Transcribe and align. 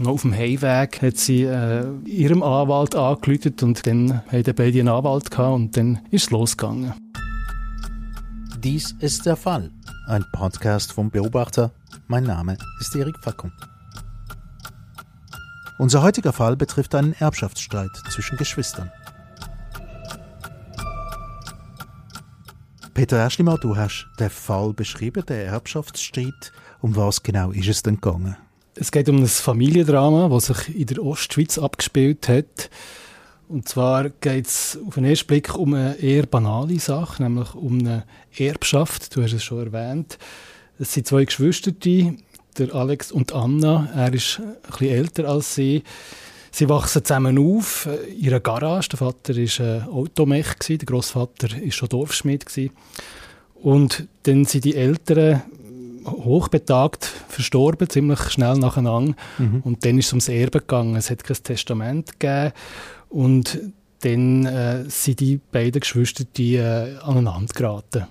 Noch 0.00 0.12
auf 0.12 0.22
dem 0.22 0.32
Heimweg 0.32 1.02
hat 1.02 1.16
sie 1.16 1.42
äh, 1.42 1.84
ihrem 2.04 2.44
Anwalt 2.44 2.94
angerufen 2.94 3.56
und 3.62 3.84
dann 3.84 4.22
haben 4.30 4.54
beide 4.54 4.78
einen 4.78 4.88
Anwalt 4.88 5.28
gehabt 5.28 5.54
und 5.56 5.76
dann 5.76 6.00
ist 6.12 6.26
es 6.26 6.30
losgegangen. 6.30 6.92
Dies 8.62 8.94
ist 9.00 9.26
der 9.26 9.34
Fall. 9.34 9.72
Ein 10.06 10.24
Podcast 10.32 10.92
vom 10.92 11.10
Beobachter. 11.10 11.72
Mein 12.06 12.22
Name 12.22 12.56
ist 12.78 12.94
Erik 12.94 13.18
Fackung. 13.18 13.50
Unser 15.78 16.02
heutiger 16.02 16.32
Fall 16.32 16.56
betrifft 16.56 16.94
einen 16.94 17.14
Erbschaftsstreit 17.14 17.90
zwischen 18.10 18.38
Geschwistern. 18.38 18.92
Peter 22.94 23.16
Erschlimann, 23.16 23.58
du 23.60 23.76
hast 23.76 24.08
den 24.20 24.30
Fall 24.30 24.72
beschrieben, 24.74 25.26
den 25.26 25.48
Erbschaftsstreit. 25.48 26.52
Um 26.80 26.94
was 26.94 27.24
genau 27.24 27.50
ist 27.50 27.68
es 27.68 27.82
denn 27.82 27.96
gegangen? 27.96 28.36
Es 28.80 28.92
geht 28.92 29.08
um 29.08 29.16
ein 29.16 29.26
Familiendrama, 29.26 30.28
das 30.28 30.46
sich 30.46 30.76
in 30.76 30.86
der 30.86 31.04
Ostschweiz 31.04 31.58
abgespielt 31.58 32.28
hat. 32.28 32.70
Und 33.48 33.68
zwar 33.68 34.08
geht 34.10 34.46
es 34.46 34.78
auf 34.86 34.94
den 34.94 35.04
ersten 35.04 35.26
Blick 35.26 35.52
um 35.56 35.74
eine 35.74 35.96
eher 35.96 36.26
banale 36.26 36.78
Sache, 36.78 37.22
nämlich 37.22 37.54
um 37.54 37.80
eine 37.80 38.04
Erbschaft. 38.36 39.16
Du 39.16 39.22
hast 39.22 39.32
es 39.32 39.42
schon 39.42 39.72
erwähnt. 39.72 40.18
Es 40.78 40.92
sind 40.92 41.08
zwei 41.08 41.24
Geschwister, 41.24 41.72
der 41.72 42.74
Alex 42.74 43.10
und 43.10 43.32
Anna. 43.32 43.88
Er 43.96 44.14
ist 44.14 44.38
ein 44.38 44.54
bisschen 44.70 44.90
älter 44.90 45.28
als 45.28 45.56
sie. 45.56 45.82
Sie 46.52 46.68
wachsen 46.68 47.04
zusammen 47.04 47.36
auf 47.36 47.88
in 48.08 48.20
ihrer 48.20 48.40
Garage. 48.40 48.90
Der 48.90 48.98
Vater 48.98 49.34
war 49.34 49.92
Automech, 49.92 50.54
der 50.68 50.78
Großvater 50.78 51.48
war 51.50 51.72
schon 51.72 51.88
Dorfschmied. 51.88 52.44
Und 53.54 54.06
dann 54.22 54.44
sind 54.44 54.64
die 54.64 54.76
Eltern 54.76 55.42
hochbetagt 56.06 57.04
verstorben, 57.04 57.88
ziemlich 57.88 58.20
schnell 58.30 58.56
nacheinander. 58.56 59.14
Mhm. 59.38 59.60
Und 59.64 59.84
dann 59.84 59.98
ist 59.98 60.06
es 60.06 60.12
ums 60.12 60.28
Erbe 60.28 60.60
gegangen. 60.60 60.96
Es 60.96 61.10
hat 61.10 61.24
kein 61.24 61.36
Testament 61.42 62.18
gegeben. 62.18 62.52
Und 63.08 63.60
dann 64.00 64.46
äh, 64.46 64.84
sind 64.88 65.20
die 65.20 65.40
beiden 65.50 65.80
Geschwister 65.80 66.24
die, 66.24 66.56
äh, 66.56 66.96
aneinander 66.98 67.52
geraten. 67.52 68.06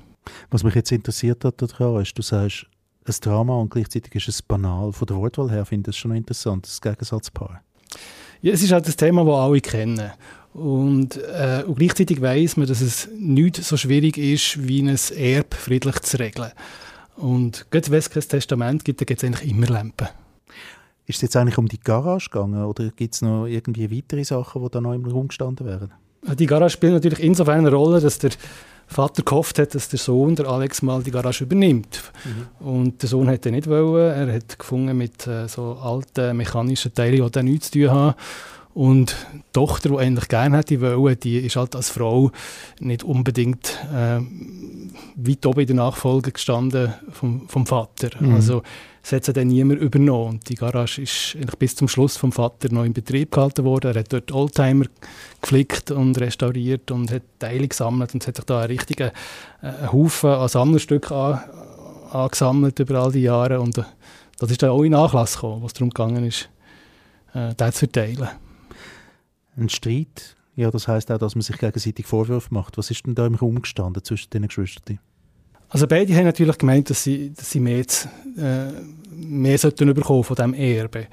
Was 0.50 0.64
mich 0.64 0.76
jetzt 0.76 0.92
interessiert 0.92 1.46
hat 1.46 1.62
daran, 1.62 2.02
ist, 2.02 2.18
du 2.18 2.22
sagst, 2.22 2.66
ein 3.06 3.16
Drama 3.22 3.56
und 3.56 3.70
gleichzeitig 3.70 4.14
ist 4.16 4.28
es 4.28 4.42
banal. 4.42 4.92
Von 4.92 5.06
der 5.06 5.16
Wortwahl 5.16 5.50
her 5.50 5.66
finde 5.66 5.90
ich 5.90 5.96
das 5.96 5.98
schon 5.98 6.14
interessant, 6.14 6.66
das 6.68 6.82
Gegensatzpaar. 6.82 7.62
Ja, 8.42 8.54
es 8.54 8.62
ist 8.62 8.72
halt 8.72 8.88
das 8.88 8.98
Thema, 8.98 9.24
das 9.24 9.36
alle 9.36 9.62
kennen. 9.62 10.12
Und, 10.54 11.18
äh, 11.18 11.64
und 11.66 11.78
gleichzeitig 11.78 12.22
weiß 12.22 12.58
man, 12.58 12.68
dass 12.68 12.82
es 12.82 13.08
nicht 13.18 13.64
so 13.64 13.78
schwierig 13.78 14.18
ist, 14.18 14.68
wie 14.68 14.82
ein 14.82 14.98
Erb 15.16 15.54
friedlich 15.54 16.00
zu 16.02 16.18
regeln. 16.18 16.52
Und 17.18 17.70
gerade 17.72 17.92
wenn 17.92 18.00
es 18.00 18.10
kein 18.10 18.24
Testament 18.24 18.86
gibt, 18.86 19.02
dann 19.02 19.06
gibt 19.06 19.24
es 19.24 19.28
eigentlich 19.28 19.50
immer 19.50 19.68
Lampen. 19.68 20.08
Ist 21.06 21.18
es 21.18 21.22
jetzt 21.22 21.36
eigentlich 21.38 21.58
um 21.58 21.68
die 21.68 21.80
Garage 21.80 22.30
gegangen 22.30 22.64
oder 22.64 22.90
gibt 22.96 23.16
es 23.16 23.22
noch 23.22 23.46
irgendwie 23.46 23.96
weitere 23.96 24.24
Sachen, 24.24 24.62
die 24.62 24.70
da 24.70 24.82
noch 24.82 24.94
im 24.94 25.06
Raum 25.06 25.30
gestanden 25.30 25.66
wären? 25.66 25.92
Die 26.36 26.46
Garage 26.46 26.74
spielt 26.74 26.94
natürlich 26.94 27.22
insofern 27.22 27.60
eine 27.60 27.72
Rolle, 27.72 28.02
dass 28.02 28.20
der 28.20 28.32
Vater 28.88 29.24
gehofft 29.24 29.60
hat, 29.60 29.76
dass 29.76 29.90
der 29.90 30.00
Sohn, 30.00 30.36
der 30.36 30.48
Alex, 30.48 30.82
mal 30.82 31.04
die 31.04 31.12
Garage 31.12 31.44
übernimmt. 31.44 32.02
Mhm. 32.24 32.66
Und 32.66 33.02
der 33.02 33.10
Sohn 33.10 33.28
hätte 33.28 33.52
nicht 33.52 33.68
wollen. 33.68 34.30
Er 34.30 34.34
hat 34.34 34.58
gefunden 34.58 34.98
mit 34.98 35.28
äh, 35.28 35.48
so 35.48 35.78
alten 35.82 36.38
mechanischen 36.38 36.94
Teilen, 36.94 37.24
die 37.24 37.32
da 37.32 37.44
nichts 37.44 37.72
zu 37.72 37.80
tun 37.80 37.92
haben. 37.92 38.16
Und 38.78 39.16
die 39.34 39.42
Tochter, 39.54 39.90
die 39.90 39.98
eigentlich 39.98 40.28
gerne 40.28 40.58
hätte 40.58 40.80
wollen, 40.80 41.20
die 41.20 41.40
ist 41.40 41.56
halt 41.56 41.76
als 41.76 41.90
Frau 41.90 42.30
nicht 42.80 43.04
unbedingt 43.04 43.76
äh, 43.92 44.20
weit 45.16 45.46
oben 45.48 45.62
in 45.62 45.66
der 45.66 45.76
Nachfolge 45.78 46.32
gestanden 46.32 46.94
vom, 47.10 47.50
vom 47.50 47.66
Vater. 47.66 48.12
Mhm. 48.20 48.36
Also 48.36 48.62
es 49.02 49.12
hat 49.14 49.26
sie 49.26 49.34
dann 49.34 49.48
niemand 49.48 49.82
übernommen. 49.82 50.30
Und 50.30 50.50
die 50.50 50.54
Garage 50.54 51.02
ist 51.02 51.36
eigentlich 51.36 51.56
bis 51.56 51.76
zum 51.76 51.88
Schluss 51.88 52.18
vom 52.18 52.32
Vater 52.32 52.72
noch 52.72 52.84
in 52.84 52.94
Betrieb 52.94 53.32
gehalten 53.32 53.66
worden. 53.66 53.96
Er 53.96 54.00
hat 54.02 54.14
dort 54.14 54.32
Oldtimer 54.32 54.86
geflickt 55.42 55.90
und 55.90 56.20
restauriert 56.20 56.92
und 56.92 57.10
hat 57.12 57.24
Teile 57.40 57.68
gesammelt 57.68 58.14
und 58.14 58.22
es 58.22 58.28
hat 58.28 58.36
sich 58.36 58.46
da 58.46 58.60
einen 58.60 58.68
richtigen 58.68 59.10
äh, 59.64 59.88
Haufen 59.92 60.30
an 60.30 60.50
Sammlerstücken 60.50 61.18
an, 61.18 61.42
angesammelt 62.12 62.78
über 62.78 63.00
all 63.00 63.12
die 63.12 63.24
Jahre. 63.24 63.60
Und 63.60 63.80
äh, 63.80 63.86
das 64.38 64.52
ist 64.52 64.62
dann 64.62 64.70
auch 64.70 64.84
in 64.84 64.92
Nachlass 64.92 65.34
gekommen, 65.34 65.64
was 65.64 65.74
darum 65.74 65.90
gegangen 65.90 66.26
ist, 66.26 66.48
äh, 67.34 67.56
das 67.58 67.74
zu 67.74 67.80
verteilen 67.80 68.30
ein 69.58 69.70
Streit. 69.70 70.36
Ja, 70.56 70.72
das 70.72 70.88
heißt 70.88 71.12
auch, 71.12 71.18
dass 71.18 71.36
man 71.36 71.42
sich 71.42 71.58
gegenseitig 71.58 72.06
Vorwürfe 72.06 72.54
macht. 72.54 72.78
Was 72.78 72.90
ist 72.90 73.06
denn 73.06 73.16
da 73.16 73.26
im 73.26 73.36
Raum 73.36 73.62
gestanden 73.62 74.04
zwischen 74.04 74.30
den 74.32 74.48
Geschwistern? 74.48 75.00
Also 75.70 75.86
beide 75.86 76.16
haben 76.16 76.26
natürlich 76.26 76.58
gemeint, 76.58 76.90
dass 76.90 77.04
sie, 77.04 77.34
dass 77.36 77.52
sie 77.52 77.60
mehr, 77.60 77.86
äh, 78.38 78.72
mehr 79.12 79.58
sollten 79.58 79.94
bekommen 79.94 80.24
von 80.24 80.36
diesem 80.36 80.54
Erbe. 80.54 81.08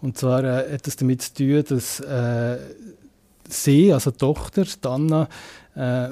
Und 0.00 0.16
zwar 0.16 0.42
äh, 0.42 0.74
hat 0.74 0.86
das 0.86 0.96
damit 0.96 1.22
zu 1.22 1.34
tun, 1.34 1.64
dass 1.68 2.00
äh, 2.00 2.58
sie, 3.48 3.92
also 3.92 4.10
die 4.10 4.16
Tochter, 4.16 4.64
Anna, 4.90 5.28
äh, 5.76 6.08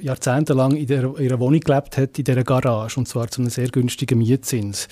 jahrzehntelang 0.00 0.76
in, 0.76 0.86
der, 0.86 1.04
in 1.04 1.24
ihrer 1.24 1.40
Wohnung 1.40 1.60
gelebt 1.60 1.96
hat, 1.96 2.18
in 2.18 2.24
dieser 2.24 2.44
Garage, 2.44 2.98
und 2.98 3.06
zwar 3.06 3.28
zu 3.28 3.40
einem 3.40 3.50
sehr 3.50 3.68
günstigen 3.68 4.18
Mietzins. 4.18 4.88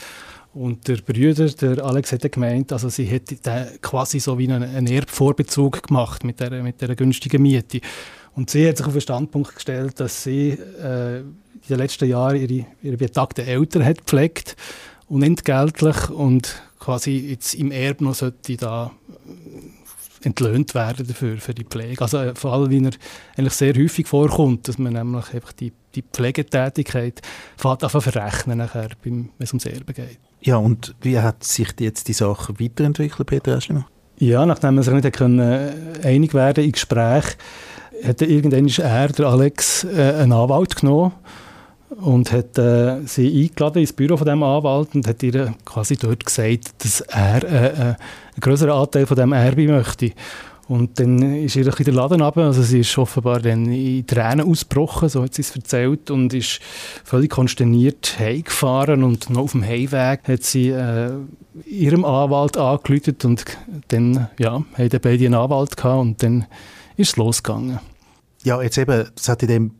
Und 0.54 0.88
der 0.88 0.96
Brüder, 0.96 1.46
der 1.48 1.84
Alex, 1.84 2.12
hat 2.12 2.30
gemeint, 2.32 2.72
also 2.72 2.88
sie 2.88 3.04
hätte 3.04 3.36
quasi 3.80 4.18
so 4.18 4.38
wie 4.38 4.50
einen, 4.50 4.86
Erbvorbezug 4.86 5.86
gemacht 5.86 6.24
mit 6.24 6.40
der, 6.40 6.62
mit 6.62 6.80
der 6.80 6.96
günstigen 6.96 7.42
Miete. 7.42 7.80
Und 8.34 8.50
sie 8.50 8.68
hat 8.68 8.76
sich 8.76 8.86
auf 8.86 8.92
den 8.92 9.00
Standpunkt 9.00 9.54
gestellt, 9.54 10.00
dass 10.00 10.22
sie 10.22 10.50
äh, 10.50 11.18
in 11.20 11.32
den 11.68 11.78
letzten 11.78 12.08
Jahren 12.08 12.36
ihre, 12.36 12.66
ihre 12.82 12.96
betagten 12.96 13.46
Eltern 13.46 13.84
hat 13.84 13.98
gepflegt, 13.98 14.56
unentgeltlich 15.08 16.08
und 16.10 16.62
quasi 16.78 17.18
jetzt 17.30 17.54
im 17.54 17.70
Erb 17.70 18.00
noch 18.00 18.14
sollte 18.14 18.56
da 18.56 18.90
entlöhnt 20.22 20.74
werden 20.74 21.06
dafür, 21.06 21.36
für 21.38 21.54
die 21.54 21.64
Pflege. 21.64 22.00
Also 22.00 22.18
äh, 22.18 22.34
vor 22.34 22.52
allem, 22.52 22.70
wie 22.70 22.84
er 22.84 22.90
eigentlich 23.36 23.54
sehr 23.54 23.74
häufig 23.74 24.06
vorkommt, 24.06 24.68
dass 24.68 24.78
man 24.78 24.92
nämlich 24.92 25.32
einfach 25.32 25.52
die, 25.52 25.72
die 25.94 26.02
Pflegetätigkeit 26.02 27.22
fährt 27.56 27.82
an 27.82 28.00
verrechnen 28.00 28.58
nachher, 28.58 28.90
wenn 29.02 29.30
es 29.38 29.52
ums 29.52 29.66
Erbe 29.66 29.92
geht. 29.92 30.18
Ja, 30.40 30.56
und 30.56 30.94
wie 31.00 31.18
hat 31.18 31.44
sich 31.44 31.74
jetzt 31.80 32.08
die 32.08 32.12
Sache 32.12 32.54
weiterentwickelt, 32.60 33.26
Peter 33.26 33.56
Eschlimann? 33.56 33.86
Ja, 34.18 34.44
nachdem 34.46 34.74
man 34.74 34.84
sich 34.84 34.94
nicht 34.94 35.12
können, 35.12 35.38
äh, 35.38 35.72
einig 36.02 36.34
werden 36.34 36.64
im 36.64 36.72
Gespräch, 36.72 37.24
hat 38.04 38.22
irgendwann 38.22 38.68
er, 38.68 39.08
der 39.08 39.26
Alex, 39.26 39.84
äh, 39.84 40.14
einen 40.20 40.32
Anwalt 40.32 40.76
genommen 40.76 41.12
und 42.00 42.32
hat 42.32 42.58
äh, 42.58 43.00
sie 43.06 43.44
eingeladen 43.44 43.80
ins 43.80 43.92
Büro 43.92 44.16
von 44.16 44.26
dem 44.26 44.42
Anwalt 44.42 44.94
und 44.94 45.06
hat 45.06 45.22
ihr 45.22 45.54
quasi 45.64 45.96
dort 45.96 46.24
gesagt, 46.24 46.84
dass 46.84 47.00
er 47.00 47.44
äh, 47.44 47.66
äh, 47.66 47.80
einen 47.80 47.96
größeren 48.40 48.72
Anteil 48.72 49.06
von 49.06 49.16
dem 49.16 49.32
Erbe 49.32 49.66
möchte. 49.66 50.12
Und 50.68 51.00
dann 51.00 51.22
ist 51.22 51.56
ihr 51.56 51.66
ein 51.66 51.84
der 51.84 51.94
Laden 51.94 52.20
runter, 52.20 52.42
also 52.42 52.62
sie 52.62 52.80
ist 52.80 52.98
offenbar 52.98 53.40
dann 53.40 53.72
in 53.72 54.06
Tränen 54.06 54.46
ausgebrochen, 54.46 55.08
so 55.08 55.22
hat 55.22 55.32
sie 55.32 55.40
es 55.40 55.56
erzählt, 55.56 56.10
und 56.10 56.34
ist 56.34 56.60
völlig 57.04 57.30
konsterniert 57.30 58.18
heimgefahren 58.18 59.02
und 59.02 59.30
noch 59.30 59.44
auf 59.44 59.52
dem 59.52 59.64
Heimweg 59.64 60.28
hat 60.28 60.42
sie 60.42 60.68
äh, 60.68 61.12
ihrem 61.64 62.04
Anwalt 62.04 62.58
angerufen 62.58 63.16
und 63.24 63.44
dann, 63.88 64.28
ja, 64.38 64.52
haben 64.52 65.00
beide 65.00 65.24
einen 65.24 65.34
Anwalt 65.34 65.74
gehabt 65.74 66.00
und 66.00 66.22
dann 66.22 66.44
ist 66.98 67.10
es 67.10 67.16
losgegangen. 67.16 67.78
Ja, 68.44 68.60
jetzt 68.60 68.76
eben, 68.76 69.08
es 69.16 69.28
hat 69.28 69.42
in 69.42 69.48
dem 69.48 69.70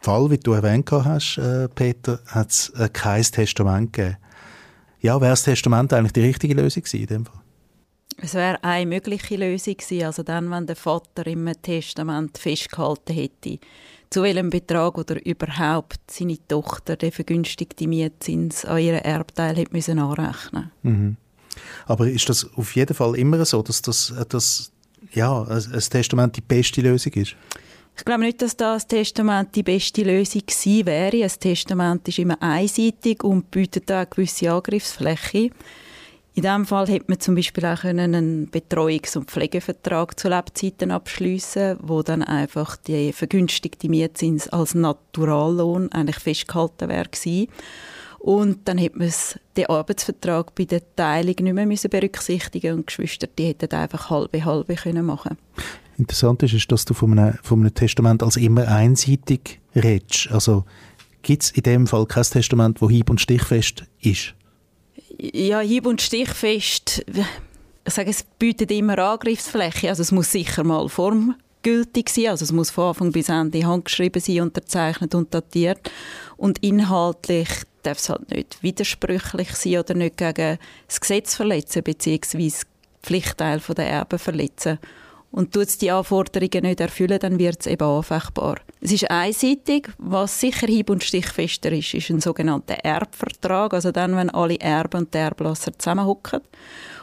Fall, 0.00 0.30
wie 0.30 0.36
du 0.36 0.52
erwähnt 0.52 0.92
hast, 0.92 1.38
äh, 1.38 1.68
Peter, 1.68 2.20
hat 2.26 2.50
es 2.50 2.68
äh, 2.76 2.90
kein 2.92 3.22
Testament 3.22 3.94
gegeben. 3.94 4.18
Ja, 5.00 5.18
wäre 5.22 5.32
das 5.32 5.44
Testament 5.44 5.94
eigentlich 5.94 6.12
die 6.12 6.20
richtige 6.20 6.52
Lösung 6.52 6.82
gewesen 6.82 7.00
in 7.00 7.06
dem 7.06 7.24
Fall? 7.24 7.40
Es 8.24 8.32
wäre 8.32 8.64
eine 8.64 8.86
mögliche 8.86 9.36
Lösung 9.36 9.76
gewesen, 9.76 10.06
also 10.06 10.22
dann, 10.22 10.50
wenn 10.50 10.66
der 10.66 10.76
Vater 10.76 11.26
im 11.26 11.52
Testament 11.60 12.38
festgehalten 12.38 13.12
hätte, 13.12 13.58
zu 14.08 14.22
welchem 14.22 14.48
Betrag 14.48 14.96
oder 14.96 15.22
überhaupt 15.26 16.00
seine 16.10 16.38
Tochter 16.48 16.96
den 16.96 17.12
vergünstigten 17.12 17.90
Mietzins 17.90 18.64
an 18.64 18.78
ihren 18.78 19.00
Erbteil 19.00 19.54
hätte 19.56 19.74
müssen 19.74 19.98
anrechnen 19.98 20.70
mhm. 20.82 21.16
Aber 21.84 22.08
ist 22.08 22.26
das 22.30 22.48
auf 22.56 22.74
jeden 22.74 22.94
Fall 22.94 23.14
immer 23.16 23.44
so, 23.44 23.60
dass 23.60 23.82
das, 23.82 24.14
das 24.30 24.72
ja, 25.12 25.42
ein 25.42 25.80
Testament 25.90 26.34
die 26.34 26.40
beste 26.40 26.80
Lösung 26.80 27.12
ist? 27.12 27.36
Ich 27.94 28.04
glaube 28.06 28.22
nicht, 28.22 28.40
dass 28.40 28.56
das 28.56 28.86
Testament 28.86 29.54
die 29.54 29.62
beste 29.62 30.02
Lösung 30.02 30.40
gewesen 30.46 30.86
wäre. 30.86 31.24
Ein 31.24 31.38
Testament 31.38 32.08
ist 32.08 32.18
immer 32.18 32.40
einseitig 32.40 33.22
und 33.22 33.50
bietet 33.50 33.90
da 33.90 33.98
eine 33.98 34.06
gewisse 34.06 34.50
Angriffsfläche. 34.50 35.50
In 36.36 36.42
diesem 36.42 36.66
Fall 36.66 36.88
hätte 36.88 37.04
man 37.06 37.20
zum 37.20 37.36
Beispiel 37.36 37.64
auch 37.64 37.84
einen 37.84 38.50
Betreuungs- 38.50 39.16
und 39.16 39.30
Pflegevertrag 39.30 40.18
zu 40.18 40.28
Lebzeiten 40.28 40.90
abschließen, 40.90 41.78
wo 41.80 42.02
dann 42.02 42.24
einfach 42.24 42.76
die 42.76 43.12
vergünstigte 43.12 43.88
Mietzins 43.88 44.48
als 44.48 44.74
Naturallohn 44.74 45.92
eigentlich 45.92 46.18
festgehalten 46.18 46.88
wäre 46.88 47.08
Und 48.18 48.66
dann 48.66 48.78
hätte 48.78 48.98
man 48.98 49.12
den 49.56 49.66
Arbeitsvertrag 49.66 50.56
bei 50.56 50.64
der 50.64 50.82
Teilung 50.96 51.36
nicht 51.38 51.54
mehr 51.54 51.90
berücksichtigen 51.90 52.74
und 52.74 52.80
die 52.80 52.86
Geschwister 52.86 53.28
die 53.28 53.46
hätten 53.46 53.72
einfach 53.72 54.10
halbe 54.10 54.44
halbe 54.44 54.74
können 54.74 55.06
machen 55.06 55.36
Interessant 55.98 56.42
ist, 56.42 56.54
ist, 56.54 56.72
dass 56.72 56.84
du 56.84 56.94
von 56.94 57.16
einem, 57.16 57.38
von 57.44 57.60
einem 57.60 57.72
Testament 57.72 58.24
als 58.24 58.36
immer 58.36 58.66
einseitig 58.66 59.60
redest. 59.76 60.32
Also 60.32 60.64
gibt 61.22 61.44
es 61.44 61.50
in 61.52 61.62
dem 61.62 61.86
Fall 61.86 62.06
kein 62.06 62.24
Testament, 62.24 62.82
wo 62.82 62.90
hieb- 62.90 63.10
und 63.10 63.20
stichfest 63.20 63.84
ist? 64.00 64.34
Ja, 65.18 65.60
hieb- 65.60 65.86
und 65.86 66.02
stichfest 66.02 67.04
ich 67.86 67.92
sage, 67.92 68.10
es 68.10 68.24
bietet 68.38 68.70
immer 68.70 68.98
Angriffsfläche. 68.98 69.88
Also 69.88 70.02
es 70.02 70.12
muss 70.12 70.32
sicher 70.32 70.64
mal 70.64 70.88
formgültig 70.88 72.08
sein, 72.08 72.28
also 72.28 72.44
es 72.44 72.52
muss 72.52 72.70
von 72.70 72.88
Anfang 72.88 73.12
bis 73.12 73.28
Ende 73.28 73.66
handgeschrieben 73.66 74.20
sein, 74.20 74.40
unterzeichnet 74.40 75.14
und 75.14 75.34
datiert. 75.34 75.90
Und 76.36 76.62
inhaltlich 76.62 77.48
darf 77.82 77.98
es 77.98 78.08
halt 78.08 78.30
nicht 78.30 78.62
widersprüchlich 78.62 79.50
sein 79.54 79.78
oder 79.78 79.94
nicht 79.94 80.16
gegen 80.16 80.58
das 80.86 81.00
Gesetz 81.00 81.34
verletzen, 81.34 81.82
beziehungsweise 81.82 82.64
Pflichtteil 83.02 83.60
der 83.76 83.86
Erben 83.86 84.18
verletzen. 84.18 84.78
Und 85.34 85.52
tut 85.52 85.66
es 85.66 85.78
die 85.78 85.90
Anforderungen 85.90 86.62
nicht 86.62 86.78
erfüllen, 86.78 87.18
dann 87.18 87.40
wird 87.40 87.58
es 87.58 87.66
eben 87.66 87.82
anfechtbar. 87.82 88.54
Es 88.80 88.92
ist 88.92 89.10
einseitig. 89.10 89.90
Was 89.98 90.38
sicher 90.38 90.68
hieb- 90.68 90.90
und 90.90 91.02
stichfester 91.02 91.72
ist, 91.72 91.92
ist 91.92 92.08
ein 92.10 92.20
sogenannter 92.20 92.74
Erbvertrag. 92.74 93.74
Also 93.74 93.90
dann, 93.90 94.14
wenn 94.14 94.30
alle 94.30 94.60
Erben 94.60 95.00
und 95.00 95.14
Erblasser 95.14 95.76
zusammenhocken 95.76 96.40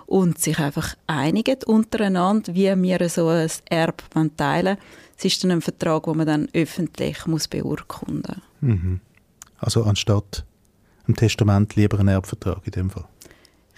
und 0.06 0.40
sich 0.40 0.58
einfach 0.60 0.96
einigen 1.08 1.58
untereinander, 1.66 2.56
wie 2.56 2.74
wir 2.74 3.10
so 3.10 3.28
ein 3.28 3.50
Erb 3.70 4.02
teilen 4.38 4.78
Es 5.18 5.26
ist 5.26 5.44
dann 5.44 5.52
ein 5.52 5.62
Vertrag, 5.62 6.06
den 6.06 6.16
man 6.16 6.26
dann 6.26 6.48
öffentlich 6.54 7.28
muss 7.28 7.50
beurkunden 7.50 8.42
muss. 8.62 8.70
Mhm. 8.70 9.02
Also 9.58 9.84
anstatt 9.84 10.46
im 11.06 11.18
Testament 11.18 11.76
lieber 11.76 12.00
ein 12.00 12.08
Erbvertrag 12.08 12.62
in 12.64 12.72
dem 12.72 12.90
Fall? 12.92 13.10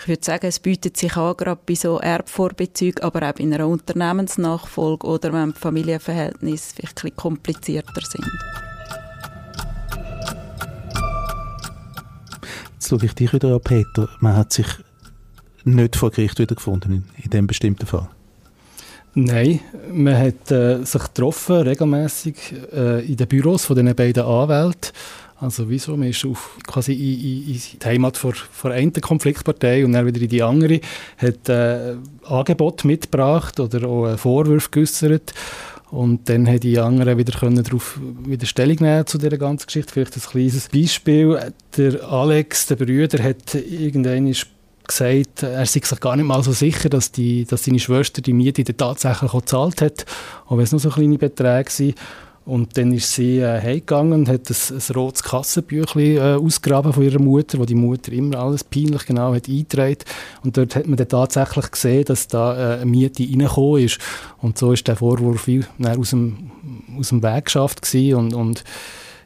Ich 0.03 0.09
würde 0.09 0.25
sagen, 0.25 0.47
es 0.47 0.59
bietet 0.59 0.97
sich 0.97 1.15
an, 1.15 1.37
gerade 1.37 1.61
bei 1.65 1.75
so 1.75 1.97
Erbvorbezügen, 1.97 3.01
aber 3.05 3.29
auch 3.29 3.35
bei 3.35 3.43
einer 3.45 3.65
Unternehmensnachfolge 3.65 5.07
oder 5.07 5.31
wenn 5.31 5.53
die 5.53 5.59
Familienverhältnisse 5.61 6.75
vielleicht 6.75 7.05
ein 7.05 7.15
komplizierter 7.15 8.01
sind. 8.01 8.29
Jetzt 12.73 12.89
schaue 12.89 13.05
ich 13.05 13.15
dich 13.15 13.31
wieder 13.31 13.53
an, 13.53 13.61
Peter. 13.61 14.09
Man 14.19 14.35
hat 14.35 14.51
sich 14.51 14.67
nicht 15.63 15.95
vor 15.95 16.11
Gericht 16.11 16.37
wiedergefunden 16.37 16.91
in, 16.91 17.23
in 17.23 17.29
diesem 17.29 17.47
bestimmten 17.47 17.85
Fall. 17.85 18.09
Nein, 19.13 19.61
man 19.89 20.17
hat 20.17 20.51
äh, 20.51 20.83
sich 20.83 21.03
getroffen, 21.03 21.61
regelmäßig 21.61 22.35
äh, 22.73 23.05
in 23.05 23.15
den 23.15 23.27
Büros 23.29 23.63
von 23.63 23.77
den 23.77 23.95
beiden 23.95 24.25
Anwälten 24.25 24.91
also 25.43 25.69
wieso? 25.69 25.97
Man 25.97 26.09
ist 26.09 26.25
auf, 26.25 26.57
quasi 26.65 26.93
in, 26.93 27.47
in, 27.47 27.55
in 27.55 27.61
die 27.81 27.85
Heimat 27.85 28.17
vor, 28.17 28.33
vor 28.33 28.71
einer 28.71 28.91
Konfliktpartei 28.91 29.85
und 29.85 29.93
dann 29.93 30.05
wieder 30.05 30.21
in 30.21 30.29
die 30.29 30.41
andere, 30.41 30.79
hat 31.17 31.49
äh, 31.49 31.95
Angebot 32.23 32.85
mitgebracht 32.85 33.59
oder 33.59 33.87
auch 33.87 34.05
einen 34.05 34.17
Vorwurf 34.17 34.71
geäußert. 34.71 35.33
Und 35.91 36.27
dann 36.27 36.47
haben 36.47 36.59
die 36.59 36.79
anderen 36.79 37.17
wieder 37.19 37.37
können 37.37 37.63
darauf 37.63 37.99
wieder 38.25 38.47
Stellung 38.47 38.77
nehmen 38.79 39.05
zu 39.05 39.19
dieser 39.19 39.37
ganzen 39.37 39.67
Geschichte. 39.67 39.93
Vielleicht 39.93 40.15
ein 40.15 40.21
kleines 40.21 40.69
Beispiel. 40.69 41.39
Der 41.77 42.03
Alex, 42.09 42.65
der 42.65 42.77
Brüder, 42.77 43.23
hat 43.23 43.53
irgendwann 43.53 44.25
gesagt, 44.87 45.43
er 45.43 45.65
sei 45.65 45.79
sich 45.79 45.99
gar 45.99 46.15
nicht 46.15 46.25
mal 46.25 46.41
so 46.41 46.51
sicher, 46.51 46.89
dass, 46.89 47.11
die, 47.11 47.45
dass 47.45 47.65
seine 47.65 47.79
Schwester 47.79 48.21
die 48.23 48.33
Miete 48.33 48.63
tatsächlich 48.63 49.33
auch 49.33 49.41
gezahlt 49.41 49.81
hat, 49.81 50.05
auch 50.47 50.57
wenn 50.57 50.63
es 50.63 50.71
nur 50.71 50.79
so 50.79 50.89
kleine 50.89 51.17
Beträge 51.17 51.69
waren. 51.69 51.93
Und 52.45 52.77
dann 52.77 52.91
ist 52.91 53.13
sie 53.13 53.39
äh, 53.39 53.61
heimgegangen 53.61 54.13
und 54.13 54.29
hat 54.29 54.49
ein, 54.49 54.55
ein 54.75 54.95
rotes 54.95 55.23
Kassenbüchlein 55.23 56.17
äh, 56.17 56.35
ausgraben 56.35 56.91
von 56.91 57.03
ihrer 57.03 57.21
Mutter, 57.21 57.57
wo 57.57 57.65
die 57.65 57.75
Mutter 57.75 58.11
immer 58.11 58.39
alles 58.39 58.65
peinlich 58.65 59.05
genau 59.05 59.33
hat 59.33 59.47
eingetragen. 59.47 59.99
Und 60.43 60.57
dort 60.57 60.75
hat 60.75 60.85
man 60.85 60.97
dann 60.97 61.07
tatsächlich 61.07 61.71
gesehen, 61.71 62.03
dass 62.05 62.27
da 62.27 62.55
äh, 62.55 62.81
eine 62.81 62.85
Miete 62.85 63.23
reingekommen 63.23 63.83
ist. 63.83 63.99
Und 64.41 64.57
so 64.57 64.73
ist 64.73 64.87
der 64.87 64.97
Vorwurf 64.97 65.47
wie, 65.47 65.63
aus, 65.81 66.09
dem, 66.09 66.51
aus 66.99 67.09
dem 67.09 67.23
Weg 67.23 67.45
geschafft 67.45 67.81
gewesen. 67.81 68.15
Und, 68.15 68.33
und 68.33 68.63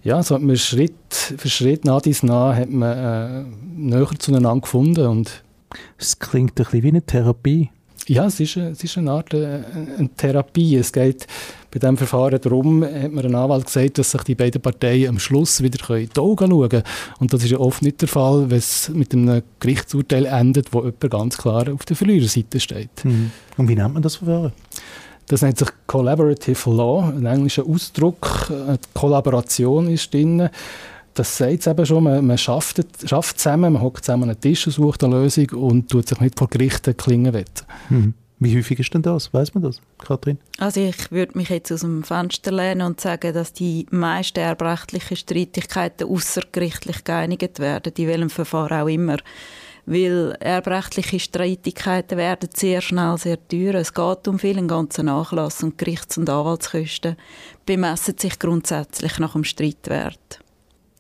ja, 0.03 0.21
so 0.21 0.35
hat 0.35 0.43
man 0.43 0.55
Schritt 0.55 0.93
für 1.11 1.49
Schritt 1.49 1.85
nach 1.85 2.01
dies 2.01 2.21
nach 2.21 2.55
hat 2.55 2.69
man 2.69 2.97
äh, 2.97 3.43
näher 3.75 4.09
zueinander 4.19 4.61
gefunden. 4.61 5.07
Und 5.07 5.43
es 5.97 6.19
klingt 6.19 6.51
ein 6.51 6.63
bisschen 6.65 6.83
wie 6.83 6.89
eine 6.89 7.01
Therapie. 7.01 7.71
Ja, 8.07 8.25
es 8.25 8.39
ist, 8.39 8.55
es 8.55 8.83
ist 8.83 8.97
eine 8.97 9.11
Art 9.11 9.33
äh, 9.33 9.61
eine 9.73 10.09
Therapie. 10.15 10.77
Es 10.77 10.93
geht 10.93 11.27
bei 11.71 11.79
diesem 11.79 11.97
Verfahren 11.97 12.39
darum, 12.41 12.83
hat 12.83 13.11
mir 13.11 13.25
ein 13.25 13.35
Anwalt 13.35 13.65
gesagt, 13.65 13.97
dass 13.97 14.11
sich 14.11 14.23
die 14.23 14.35
beiden 14.35 14.61
Parteien 14.61 15.09
am 15.09 15.19
Schluss 15.19 15.61
wieder 15.61 15.95
in 15.95 16.09
die 16.09 16.19
Augen 16.19 16.49
schauen 16.49 16.69
können. 16.69 16.83
Und 17.19 17.33
das 17.33 17.43
ist 17.43 17.51
ja 17.51 17.59
oft 17.59 17.81
nicht 17.81 18.01
der 18.01 18.07
Fall, 18.07 18.49
wenn 18.49 18.57
es 18.57 18.89
mit 18.89 19.13
einem 19.13 19.41
Gerichtsurteil 19.59 20.25
endet, 20.25 20.73
wo 20.73 20.79
jemand 20.79 21.09
ganz 21.09 21.37
klar 21.37 21.71
auf 21.73 21.83
der 21.85 21.97
Verliererseite 21.97 22.59
steht. 22.59 23.03
Mhm. 23.03 23.31
Und 23.57 23.67
wie 23.67 23.75
nennt 23.75 23.93
man 23.93 24.03
das 24.03 24.15
Verfahren? 24.15 24.53
Das 25.27 25.41
nennt 25.41 25.57
sich 25.57 25.67
Collaborative 25.87 26.69
Law, 26.69 27.09
ein 27.09 27.25
englischer 27.25 27.65
Ausdruck. 27.67 28.49
Eine 28.49 28.79
Kollaboration 28.93 29.89
ist 29.89 30.13
drin 30.13 30.49
das 31.19 31.37
sagt 31.37 31.59
es 31.59 31.67
eben 31.67 31.85
schon, 31.85 32.03
man, 32.03 32.25
man 32.25 32.37
schafft, 32.37 32.81
schafft 33.07 33.39
zusammen, 33.39 33.73
man 33.73 33.81
hockt 33.81 34.05
zusammen 34.05 34.23
an 34.23 34.29
einen 34.29 34.41
Tisch 34.41 34.67
und 34.67 34.73
sucht 34.73 35.03
eine 35.03 35.19
Lösung 35.19 35.49
und 35.51 35.89
tut 35.89 36.07
sich 36.07 36.19
nicht 36.19 36.37
vor 36.37 36.47
Gerichten 36.47 36.95
klingen 36.95 37.33
wetten. 37.33 37.65
Mhm. 37.89 38.13
Wie 38.39 38.55
häufig 38.55 38.79
ist 38.79 38.93
denn 38.93 39.01
das? 39.01 39.33
Weiß 39.33 39.55
man 39.55 39.63
das, 39.63 39.81
Kathrin? 39.97 40.37
Also 40.59 40.79
ich 40.79 41.11
würde 41.11 41.35
mich 41.35 41.49
jetzt 41.49 41.71
aus 41.71 41.79
dem 41.79 42.03
Fenster 42.03 42.51
lehnen 42.51 42.85
und 42.85 43.01
sagen, 43.01 43.33
dass 43.33 43.51
die 43.51 43.87
meisten 43.89 44.39
erbrechtlichen 44.39 45.17
Streitigkeiten 45.17 46.07
außergerichtlich 46.07 47.03
geeinigt 47.03 47.57
werden, 47.57 47.93
in 47.97 48.07
welchem 48.07 48.29
Verfahren 48.29 48.81
auch 48.81 48.87
immer. 48.87 49.17
Weil 49.87 50.35
erbrechtliche 50.39 51.19
Streitigkeiten 51.19 52.17
werden 52.17 52.49
sehr 52.53 52.81
schnell 52.81 53.17
sehr 53.17 53.39
teuer. 53.47 53.75
Es 53.75 53.93
geht 53.93 54.27
um 54.27 54.37
viel, 54.37 54.57
einen 54.57 54.67
ganzen 54.67 55.05
Nachlass 55.05 55.63
und 55.63 55.79
Gerichts- 55.79 56.17
und 56.17 56.29
Anwaltskosten 56.29 57.15
bemessen 57.65 58.17
sich 58.19 58.37
grundsätzlich 58.37 59.17
nach 59.17 59.33
dem 59.33 59.45
Streitwert. 59.45 60.41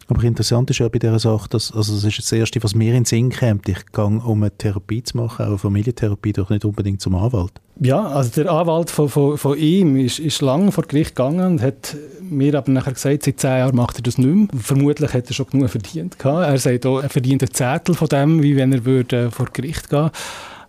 Aber 0.09 0.23
interessant 0.23 0.69
ist 0.69 0.79
ja 0.79 0.87
bei 0.87 0.99
dieser 0.99 1.19
Sache, 1.19 1.49
dass, 1.49 1.71
also 1.73 1.93
das 1.93 2.05
ist 2.05 2.19
das 2.19 2.31
Erste, 2.31 2.63
was 2.63 2.73
mir 2.73 2.89
in 2.89 3.03
den 3.03 3.05
Sinn 3.05 3.29
kommt. 3.29 3.67
Ich 3.67 3.85
gehe, 3.91 4.05
um 4.05 4.41
eine 4.41 4.51
Therapie 4.51 5.03
zu 5.03 5.17
machen, 5.17 5.43
auch 5.43 5.49
eine 5.49 5.57
Familientherapie, 5.57 6.31
doch 6.31 6.49
nicht 6.49 6.63
unbedingt 6.63 7.01
zum 7.01 7.15
Anwalt. 7.15 7.51
Ja, 7.81 8.07
also 8.07 8.41
der 8.41 8.51
Anwalt 8.51 8.89
von, 8.89 9.09
von, 9.09 9.37
von 9.37 9.57
ihm 9.57 9.97
ist, 9.97 10.19
ist 10.19 10.41
lange 10.41 10.71
vor 10.71 10.85
Gericht 10.85 11.15
gegangen 11.15 11.45
und 11.45 11.61
hat 11.61 11.95
mir 12.21 12.55
aber 12.55 12.71
nachher 12.71 12.93
gesagt, 12.93 13.23
seit 13.23 13.39
zehn 13.39 13.57
Jahren 13.57 13.75
macht 13.75 13.99
er 13.99 14.03
das 14.03 14.17
nicht 14.17 14.27
mehr. 14.27 14.47
Vermutlich 14.61 15.13
hat 15.13 15.27
er 15.27 15.33
schon 15.33 15.47
genug 15.47 15.69
verdient 15.69 16.17
gehabt. 16.17 16.47
Er 16.47 16.57
sagt 16.57 16.85
auch, 16.85 17.01
er 17.01 17.09
verdient 17.09 17.43
ein 17.43 17.51
Zettel 17.51 17.93
von 17.93 18.07
dem, 18.07 18.41
wie 18.41 18.55
wenn 18.55 18.71
er 18.71 18.85
würde 18.85 19.29
vor 19.29 19.47
Gericht 19.51 19.89
gehen 19.89 20.09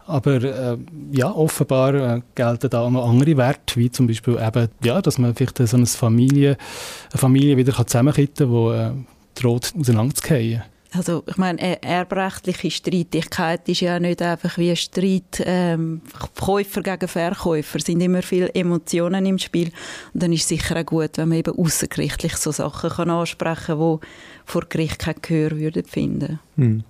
aber 0.09 0.43
äh, 0.43 0.79
ja, 1.13 1.31
offenbar 1.31 1.95
äh, 1.95 2.21
gelten 2.35 2.71
da 2.71 2.81
auch 2.81 2.91
noch 2.91 3.07
andere 3.07 3.37
Werte, 3.37 3.77
wie 3.77 3.91
zum 3.91 4.07
Beispiel 4.07 4.39
eben, 4.43 4.69
ja, 4.83 5.03
dass 5.03 5.19
man 5.19 5.35
vielleicht 5.35 5.59
so 5.59 5.77
eine 5.77 5.85
Familie, 5.85 6.57
eine 7.13 7.19
Familie 7.19 7.59
wieder 7.59 7.75
zusammenkitten 7.75 8.47
kann, 8.47 8.95
die 8.95 9.03
äh, 9.03 9.05
droht 9.41 9.73
auseinanderzugehen. 9.79 10.63
Also 10.93 11.23
ich 11.27 11.37
meine, 11.37 11.83
erbrechtliche 11.83 12.71
Streitigkeit 12.71 13.69
ist 13.69 13.81
ja 13.81 14.01
nicht 14.01 14.23
einfach 14.23 14.57
wie 14.57 14.71
ein 14.71 14.77
Streit 14.77 15.43
ähm, 15.45 16.01
Käufer 16.35 16.83
gegen 16.83 17.09
Verkäufer. 17.09 17.79
Es 17.79 17.85
sind 17.85 18.01
immer 18.01 18.23
viele 18.23 18.55
Emotionen 18.55 19.27
im 19.27 19.39
Spiel. 19.39 19.71
Und 20.15 20.23
dann 20.23 20.33
ist 20.33 20.43
es 20.43 20.49
sicher 20.49 20.81
auch 20.81 20.87
gut, 20.87 21.19
wenn 21.19 21.29
man 21.29 21.39
eben 21.39 21.59
außergerichtlich 21.59 22.37
so 22.37 22.53
Sachen 22.53 22.89
kann 22.89 23.11
ansprechen 23.11 23.79
kann, 23.79 24.01
die 24.01 24.07
vor 24.47 24.63
Gericht 24.67 24.99
kein 24.99 25.17
Gehör 25.21 25.51
würden 25.59 25.85
finden. 25.85 26.39
Hm. 26.57 26.85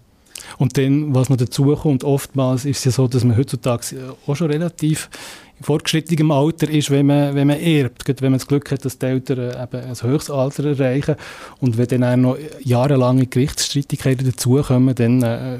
Und 0.58 0.78
dann, 0.78 1.12
was 1.12 1.28
noch 1.28 1.36
dazu 1.36 1.74
kommt, 1.74 2.04
oftmals 2.04 2.64
ist 2.64 2.78
es 2.78 2.84
ja 2.84 2.90
so, 2.92 3.08
dass 3.08 3.24
man 3.24 3.36
heutzutage 3.36 4.14
auch 4.26 4.36
schon 4.36 4.50
relativ 4.50 5.10
fortgeschrittenem 5.60 6.30
Alter 6.30 6.68
ist, 6.68 6.90
wenn 6.90 7.06
man, 7.06 7.34
wenn 7.34 7.46
man 7.46 7.60
erbt. 7.60 8.04
Gerade 8.04 8.20
wenn 8.22 8.32
man 8.32 8.38
das 8.38 8.46
Glück 8.46 8.70
hat, 8.70 8.84
dass 8.84 8.98
die 8.98 9.06
Eltern 9.06 9.38
äh, 9.38 9.62
eben 9.62 9.84
ein 9.84 10.02
höchstes 10.02 10.30
Alter 10.30 10.64
erreichen. 10.64 11.16
Und 11.60 11.78
wenn 11.78 11.86
dann 11.86 12.04
auch 12.04 12.16
noch 12.16 12.38
jahrelange 12.62 13.26
Gerichtsstreitigkeiten 13.26 14.26
dazukommen, 14.26 14.94
dann 14.94 15.22
äh, 15.22 15.58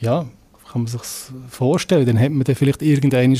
ja, 0.00 0.26
kann 0.70 0.82
man 0.82 0.86
sich 0.86 1.02
vorstellen. 1.48 2.06
Dann 2.06 2.18
hat 2.18 2.30
man 2.30 2.44
dann 2.44 2.54
vielleicht 2.54 2.82
irgendwann 2.82 3.36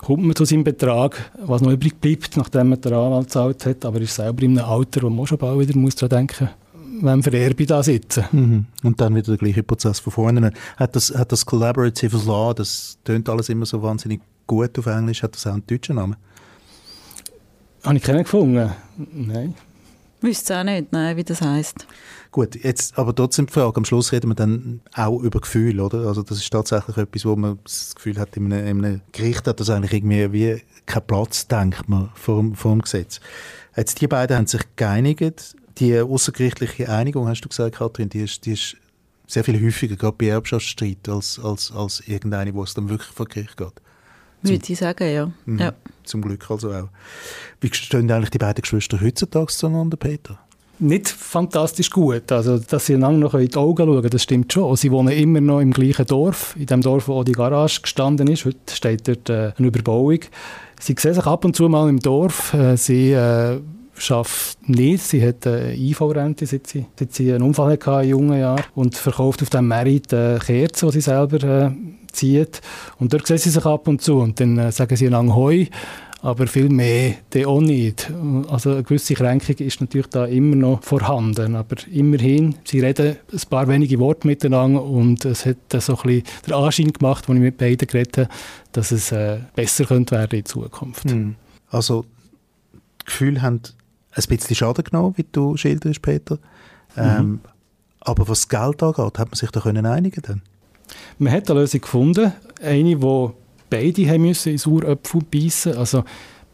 kommt 0.00 0.24
man 0.24 0.36
zu 0.36 0.44
seinem 0.44 0.64
Betrag, 0.64 1.30
was 1.38 1.62
noch 1.62 1.72
übrig 1.72 2.00
bleibt, 2.00 2.36
nachdem 2.36 2.70
man 2.70 2.80
den 2.80 2.92
Anwalt 2.92 3.26
gezahlt 3.26 3.66
hat, 3.66 3.84
aber 3.84 4.00
ist 4.00 4.14
selber 4.14 4.42
in 4.42 4.58
einem 4.58 4.68
Alter, 4.68 5.02
wo 5.02 5.10
man 5.10 5.26
schon 5.26 5.38
bald 5.38 5.58
wieder 5.58 5.78
muss 5.78 5.94
daran 5.94 6.18
denken 6.18 6.50
wenn 7.00 7.22
Vererbe 7.22 7.66
da 7.66 7.82
sitzen. 7.82 8.24
Mhm. 8.32 8.66
Und 8.82 9.00
dann 9.00 9.14
wieder 9.14 9.32
der 9.32 9.36
gleiche 9.36 9.62
Prozess 9.62 9.98
von 9.98 10.12
vorne. 10.12 10.52
Hat 10.76 10.96
das, 10.96 11.12
hat 11.14 11.32
das 11.32 11.44
Collaborative 11.44 12.18
Law, 12.24 12.54
das 12.54 12.98
tönt 13.04 13.28
alles 13.28 13.48
immer 13.48 13.66
so 13.66 13.82
wahnsinnig 13.82 14.20
gut 14.46 14.78
auf 14.78 14.86
Englisch, 14.86 15.22
hat 15.22 15.34
das 15.34 15.46
auch 15.46 15.52
einen 15.52 15.66
deutschen 15.66 15.96
Namen? 15.96 16.16
Habe 17.84 17.96
ich 17.96 18.02
keinen 18.02 18.22
gefunden. 18.22 18.72
Nein. 19.12 19.54
Wüsste 20.20 20.58
auch 20.58 20.64
nicht, 20.64 20.90
nein, 20.90 21.16
wie 21.18 21.24
das 21.24 21.42
heisst. 21.42 21.86
Gut, 22.30 22.56
jetzt 22.64 22.98
aber 22.98 23.14
trotzdem 23.14 23.46
die 23.46 23.52
Frage, 23.52 23.76
am 23.76 23.84
Schluss 23.84 24.10
reden 24.10 24.30
wir 24.30 24.34
dann 24.34 24.80
auch 24.94 25.20
über 25.20 25.40
Gefühl, 25.40 25.80
oder? 25.80 26.08
Also 26.08 26.22
das 26.22 26.38
ist 26.38 26.50
tatsächlich 26.50 26.96
etwas, 26.96 27.26
wo 27.26 27.36
man 27.36 27.58
das 27.62 27.94
Gefühl 27.94 28.18
hat, 28.18 28.36
in 28.36 28.52
einem, 28.52 28.66
in 28.66 28.84
einem 28.84 29.00
Gericht 29.12 29.46
hat 29.46 29.60
das 29.60 29.68
eigentlich 29.68 29.92
irgendwie 29.92 30.32
wie 30.32 30.62
keinen 30.86 31.06
Platz, 31.06 31.46
denkt 31.46 31.88
man, 31.88 32.10
vor, 32.14 32.42
vor 32.54 32.72
dem 32.72 32.80
Gesetz. 32.80 33.20
Jetzt, 33.76 34.00
die 34.00 34.08
beiden 34.08 34.36
haben 34.36 34.46
sich 34.46 34.62
geeinigt. 34.76 35.54
Die 35.78 36.00
außergerichtliche 36.00 36.88
Einigung, 36.88 37.28
hast 37.28 37.42
du 37.42 37.48
gesagt, 37.48 37.76
Kathrin, 37.76 38.08
die 38.08 38.22
ist, 38.22 38.46
die 38.46 38.52
ist 38.52 38.76
sehr 39.26 39.44
viel 39.44 39.62
häufiger, 39.64 39.96
gerade 39.96 40.16
bei 40.16 40.26
Erbschaftsstreit, 40.26 41.08
als, 41.08 41.38
als, 41.38 41.70
als 41.72 42.00
irgendeine, 42.06 42.54
wo 42.54 42.62
es 42.62 42.74
dann 42.74 42.88
wirklich 42.88 43.10
vor 43.10 43.26
Gericht 43.26 43.56
geht. 43.56 43.74
Würde 44.50 44.72
ich 44.72 44.78
sagen, 44.78 45.12
ja. 45.12 45.30
Mhm. 45.46 45.58
ja. 45.58 45.72
Zum 46.04 46.22
Glück 46.22 46.50
also 46.50 46.70
auch. 46.72 46.88
Wie 47.60 47.72
stehen 47.72 48.10
eigentlich 48.10 48.30
die 48.30 48.38
beiden 48.38 48.62
Geschwister 48.62 49.00
heutzutage 49.00 49.46
zueinander, 49.46 49.96
Peter? 49.96 50.38
nicht 50.78 51.08
fantastisch 51.08 51.90
gut. 51.90 52.30
Also, 52.32 52.58
dass 52.58 52.86
sie 52.86 52.94
einander 52.94 53.20
noch 53.20 53.34
in 53.34 53.48
die 53.48 53.56
Augen 53.56 53.86
schauen, 53.86 54.10
das 54.10 54.22
stimmt 54.22 54.52
schon. 54.52 54.76
Sie 54.76 54.90
wohnen 54.90 55.16
immer 55.16 55.40
noch 55.40 55.60
im 55.60 55.72
gleichen 55.72 56.06
Dorf, 56.06 56.54
in 56.58 56.66
dem 56.66 56.80
Dorf, 56.80 57.08
wo 57.08 57.14
auch 57.14 57.24
die 57.24 57.32
Garage 57.32 57.80
gestanden 57.82 58.28
ist. 58.28 58.44
Heute 58.44 58.74
steht 58.74 59.06
dort 59.08 59.28
äh, 59.30 59.52
eine 59.56 59.68
Überbauung. 59.68 60.20
Sie 60.80 60.94
sehen 60.98 61.14
sich 61.14 61.26
ab 61.26 61.44
und 61.44 61.56
zu 61.56 61.68
mal 61.68 61.88
im 61.88 62.00
Dorf. 62.00 62.54
Äh, 62.54 62.76
sie 62.76 63.12
äh, 63.12 63.60
schafft 63.96 64.68
nicht. 64.68 65.04
Sie 65.04 65.26
hat 65.26 65.46
eine 65.46 65.74
IV-Rente, 65.76 66.46
seit 66.46 66.66
sie, 66.66 66.86
seit 66.98 67.12
sie 67.12 67.32
einen 67.32 67.42
Unfall 67.42 67.72
hatte 67.72 68.02
in 68.02 68.10
jungen 68.10 68.38
Jahren 68.38 68.62
und 68.74 68.96
verkauft 68.96 69.42
auf 69.42 69.50
dem 69.50 69.68
Merit 69.68 70.12
äh, 70.12 70.38
Kerzen, 70.38 70.88
die 70.88 70.94
sie 70.94 71.00
selber 71.00 71.42
äh, 71.42 71.70
zieht. 72.14 72.60
Und 72.98 73.12
dort 73.12 73.26
sehen 73.26 73.38
sie 73.38 73.50
sich 73.50 73.64
ab 73.64 73.88
und 73.88 74.02
zu 74.02 74.18
und 74.18 74.40
dann 74.40 74.58
äh, 74.58 74.72
sagen 74.72 74.96
sie 74.96 75.06
einander 75.06 75.34
Hoi 75.34 75.68
aber 76.24 76.46
viel 76.46 76.70
mehr 76.70 77.16
dann 77.30 77.44
auch 77.44 77.60
nicht. 77.60 78.10
Also 78.48 78.70
eine 78.70 78.82
gewisse 78.82 79.12
Kränkung 79.12 79.56
ist 79.56 79.82
natürlich 79.82 80.06
da 80.06 80.24
immer 80.24 80.56
noch 80.56 80.82
vorhanden, 80.82 81.54
aber 81.54 81.76
immerhin, 81.92 82.54
sie 82.64 82.80
reden 82.80 83.18
ein 83.30 83.40
paar 83.50 83.68
wenige 83.68 83.98
Worte 83.98 84.26
miteinander 84.26 84.82
und 84.82 85.26
es 85.26 85.44
hat 85.44 85.58
so 85.82 85.98
ein 85.98 86.02
bisschen 86.02 86.22
den 86.46 86.54
Anschein 86.54 86.92
gemacht, 86.94 87.28
als 87.28 87.36
ich 87.36 87.42
mit 87.42 87.58
beiden 87.58 87.86
geredet 87.86 88.16
habe, 88.16 88.28
dass 88.72 88.90
es 88.90 89.12
äh, 89.12 89.40
besser 89.54 89.84
könnte 89.84 90.14
werden 90.14 90.38
in 90.38 90.46
Zukunft. 90.46 91.10
Hm. 91.10 91.34
Also 91.68 92.06
die 92.72 93.04
Gefühle 93.04 93.42
haben 93.42 93.60
ein 94.12 94.24
bisschen 94.26 94.56
Schaden 94.56 94.82
genommen, 94.82 95.12
wie 95.18 95.26
du 95.30 95.58
schilderst, 95.58 96.00
Peter. 96.00 96.38
Ähm, 96.96 97.26
mhm. 97.26 97.40
Aber 98.00 98.26
was 98.28 98.46
das 98.46 98.48
Geld 98.48 98.82
angeht, 98.82 99.18
hat 99.18 99.28
man 99.28 99.34
sich 99.34 99.50
da 99.50 99.60
können 99.60 99.84
einigen 99.84 100.22
dann? 100.22 100.42
Man 101.18 101.32
hat 101.32 101.50
eine 101.50 101.60
Lösung 101.60 101.80
gefunden, 101.80 102.32
eine, 102.60 102.96
die 102.96 103.28
beide 103.70 104.08
haben 104.08 104.22
müssen 104.22 104.52
in 104.52 104.58
Saueröpfel 104.58 105.22
beißen. 105.30 105.76
Also 105.76 106.04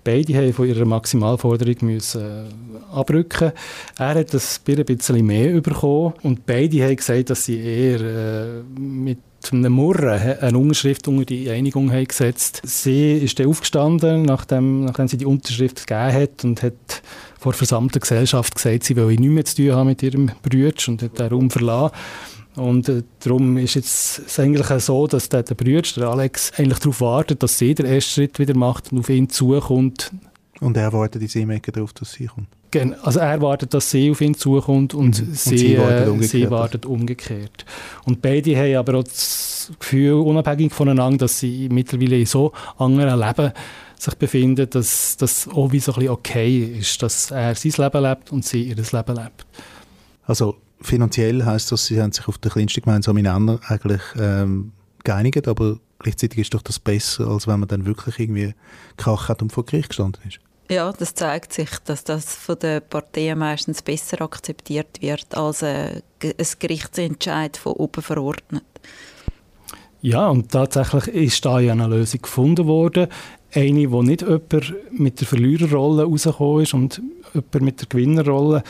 beide 0.05 0.35
haben 0.35 0.53
von 0.53 0.69
ihrer 0.69 0.85
Maximalforderung 0.85 1.77
müssen 1.83 2.23
äh, 2.23 2.95
abrücken. 2.95 3.53
Er 3.99 4.15
hat 4.15 4.35
das 4.35 4.61
ein 4.67 4.85
bisschen 4.85 5.27
mehr 5.27 5.61
bekommen 5.61 6.15
und 6.23 6.47
beide 6.47 6.83
haben 6.85 6.97
gesagt, 6.97 7.31
dass 7.31 7.45
sie 7.45 7.59
eher 7.59 8.01
äh, 8.01 8.63
mit 8.79 9.19
einem 9.53 9.73
Murren 9.73 10.39
eine 10.41 10.59
Unterschrift 10.59 11.09
unter 11.09 11.25
die 11.25 11.49
Einigung 11.51 11.91
haben 11.91 12.07
gesetzt. 12.07 12.61
Sie 12.65 13.19
ist 13.19 13.39
dann 13.39 13.47
aufgestanden, 13.47 14.23
nachdem, 14.23 14.85
nachdem 14.85 15.09
sie 15.09 15.17
die 15.17 15.27
Unterschrift 15.27 15.87
gegeben 15.87 16.13
hat 16.13 16.45
und 16.45 16.63
hat 16.63 17.03
vor 17.39 17.55
versammelter 17.55 18.01
Gesellschaft 18.01 18.55
gesagt, 18.55 18.85
sie 18.85 18.97
will 18.97 19.07
nichts 19.07 19.23
mehr 19.23 19.45
zu 19.45 19.57
tun 19.57 19.73
haben 19.73 19.87
mit 19.89 20.03
ihrem 20.03 20.31
Bruder 20.43 20.75
und 20.89 21.03
hat 21.03 21.19
den 21.19 21.29
Raum 21.29 21.51
verlassen. 21.51 21.95
Und 22.57 22.89
äh, 22.89 23.03
darum 23.21 23.57
ist 23.59 23.77
es 23.77 24.39
eigentlich 24.39 24.67
so, 24.83 25.07
dass 25.07 25.29
der, 25.29 25.43
der 25.43 25.55
Bruder, 25.55 25.83
der 25.97 26.09
Alex, 26.09 26.53
eigentlich 26.57 26.79
darauf 26.81 27.01
wartet, 27.01 27.43
dass 27.43 27.59
sie 27.59 27.75
den 27.75 27.87
ersten 27.87 28.11
Schritt 28.11 28.39
wieder 28.39 28.57
macht 28.57 28.93
und 28.93 28.99
auf 28.99 29.09
ihn 29.09 29.29
zukommt. 29.29 30.11
Und 30.61 30.77
er 30.77 30.93
wartet 30.93 31.23
in 31.23 31.29
seinem 31.29 31.51
Ecke 31.51 31.73
darauf, 31.73 31.93
dass 31.93 32.13
sie 32.13 32.27
kommt? 32.27 32.49
Genau, 32.73 32.97
also 33.03 33.19
er 33.19 33.41
wartet, 33.41 33.75
dass 33.75 33.91
sie 33.91 34.11
auf 34.11 34.21
ihn 34.21 34.35
zukommt 34.35 34.95
und, 34.95 35.21
mhm. 35.21 35.35
sie, 35.35 35.51
und 35.51 35.59
sie, 35.59 35.79
wartet 35.79 36.07
äh, 36.07 36.11
umgekehrt. 36.11 36.31
sie 36.31 36.51
wartet 36.51 36.87
umgekehrt. 36.87 37.65
Und 38.05 38.23
beide 38.23 38.57
haben 38.57 38.77
aber 38.77 38.99
auch 38.99 39.05
das 39.05 39.73
Gefühl, 39.79 40.15
unabhängig 40.15 40.73
voneinander, 40.73 41.19
dass 41.19 41.41
sie 41.41 41.69
mittlerweile 41.71 42.19
in 42.19 42.27
so 42.27 42.53
anderen 42.79 43.19
Leben 43.19 43.53
sich 43.97 44.15
befinden, 44.15 44.69
dass 44.71 45.17
das 45.17 45.49
auch 45.49 45.73
wie 45.73 45.81
so 45.81 45.93
ein 45.93 45.97
bisschen 45.97 46.13
okay 46.13 46.79
ist, 46.79 47.03
dass 47.03 47.31
er 47.31 47.55
sein 47.55 47.73
Leben 47.77 48.03
lebt 48.03 48.33
und 48.33 48.45
sie 48.45 48.63
ihr 48.63 48.77
Leben 48.77 49.17
lebt. 49.17 49.47
Also 50.27 50.57
finanziell 50.81 51.45
heißt 51.45 51.73
das, 51.73 51.87
sie 51.87 52.01
haben 52.01 52.13
sich 52.13 52.27
auf 52.29 52.39
den 52.39 52.51
kleinsten 52.51 52.83
gemeinsamen 52.83 53.23
Nenner 53.23 53.61
eigentlich 53.67 54.03
ähm, 54.19 54.73
geeinigt, 55.05 55.49
aber 55.49 55.79
gleichzeitig 55.99 56.39
ist 56.39 56.55
doch 56.55 56.63
das 56.63 56.79
besser, 56.79 57.29
als 57.29 57.47
wenn 57.47 57.61
man 57.61 57.69
dann 57.69 57.87
wirklich 57.87 58.19
irgendwie 58.19 58.55
Krach 58.97 59.29
hat 59.29 59.43
und 59.43 59.53
vor 59.53 59.65
Gericht 59.65 59.91
gestanden 59.91 60.23
ist. 60.27 60.41
Ja, 60.71 60.93
das 60.93 61.15
zeigt 61.15 61.53
sich, 61.53 61.71
dass 61.85 62.05
das 62.05 62.33
von 62.37 62.57
den 62.59 62.81
Parteien 62.89 63.41
meistens 63.41 63.83
besser 63.83 64.23
akzeptiert 64.23 65.03
wird 65.03 65.37
als 65.37 65.65
ein, 65.65 66.03
ein 66.23 66.47
Gerichtsentscheid 66.61 67.57
von 67.57 67.73
oben 67.73 68.03
verordnet. 68.03 68.63
Ja, 70.01 70.29
und 70.29 70.51
tatsächlich 70.53 71.09
ist 71.09 71.45
da 71.45 71.61
ja 71.61 71.73
eine 71.73 71.89
Lösung 71.89 72.23
gefunden 72.23 72.67
worden. 72.67 73.09
Eine, 73.53 73.91
wo 73.91 74.03
nicht 74.03 74.23
jemand 74.23 74.75
mit 74.93 75.21
der 75.21 75.27
Verliererrolle 75.27 76.05
rausgekommen 76.05 76.63
ist 76.63 76.73
und 76.73 77.03
jemand 77.35 77.63
mit 77.63 77.81
der 77.81 77.89
Gewinnerrolle. 77.89 78.63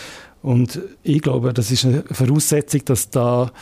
Und 0.42 0.80
ich 1.02 1.20
glaube, 1.20 1.52
das 1.52 1.70
ist 1.70 1.84
eine 1.84 2.02
Voraussetzung, 2.10 2.84
dass 2.86 3.10
da 3.10 3.52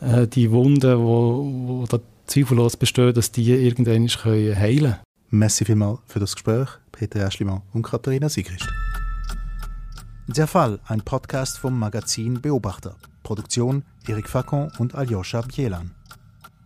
äh, 0.00 0.26
die 0.26 0.50
Wunden, 0.50 0.98
wo, 0.98 1.44
wo 1.66 1.86
da 1.86 1.98
zweifellos 2.26 2.76
bestehen, 2.76 3.12
dass 3.12 3.32
die 3.32 3.50
irgendwann 3.50 4.06
können 4.06 4.56
heilen 4.56 4.78
können. 4.78 4.96
Merci 5.30 5.64
vielmals 5.64 5.98
für 6.06 6.20
das 6.20 6.34
Gespräch, 6.34 6.68
Peter 6.92 7.26
Aschlimann 7.26 7.62
und 7.72 7.82
Katharina 7.82 8.28
Sigrist. 8.28 8.68
Der 10.28 10.46
Fall, 10.46 10.78
ein 10.86 11.00
Podcast 11.00 11.58
vom 11.58 11.78
Magazin 11.78 12.40
Beobachter. 12.40 12.96
Produktion 13.22 13.82
Erik 14.06 14.28
Facon 14.28 14.70
und 14.78 14.94
Aljoscha 14.94 15.42
Bielan. 15.42 15.90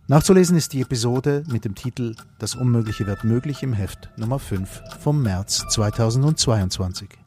Nachzulesen 0.07 0.57
ist 0.57 0.73
die 0.73 0.81
Episode 0.81 1.43
mit 1.47 1.65
dem 1.65 1.75
Titel 1.75 2.15
Das 2.39 2.55
Unmögliche 2.55 3.07
wird 3.07 3.23
möglich 3.23 3.63
im 3.63 3.73
Heft 3.73 4.09
Nummer 4.17 4.37
5 4.37 4.81
vom 4.99 5.23
März 5.23 5.63
2022. 5.69 7.22